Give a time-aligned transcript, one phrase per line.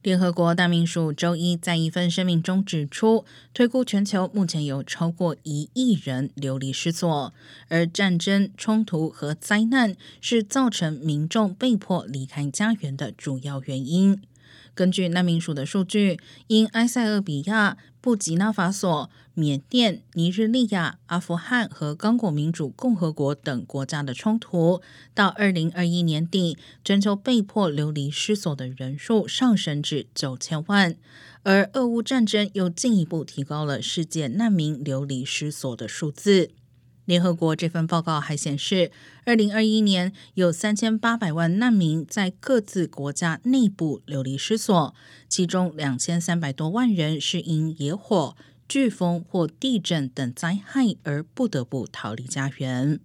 [0.00, 7.34] 联合国大秘书周一在一份声明中指出，推估全球目前有超过一亿人流离失所，
[7.66, 14.22] 而战争、冲突和灾难是造成民众被迫离开家园的主要原因。
[14.74, 24.80] 根据难民署的数据，因埃塞俄比亚、布吉纳法索、缅甸、尼日利亚、阿富汗和刚果民主共和国等国家的冲突，
[25.14, 30.96] 到二零二一年底，全球被迫流离失所的人数上升至九千万，
[31.42, 36.50] 而俄乌战争又进一步提高了世界难民流离失所的数字。
[37.08, 38.92] 联合国这份报告还显示，
[39.24, 44.94] 二零二一年有三千八百万难民在各自国家内部流离失所，
[45.26, 48.36] 其中两千三百多万人是因野火、
[48.68, 53.00] 飓风或地震等灾害而不得不逃离家园。